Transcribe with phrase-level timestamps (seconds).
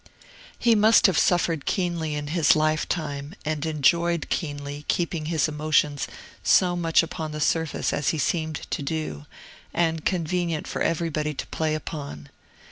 [0.57, 6.07] He must have suffered keenly in his lifetime, and enjoyed keenly, keeping his emotions
[6.41, 9.27] so much upon the surface as he seemed to do,
[9.75, 12.29] and convenient for everybody to play upon.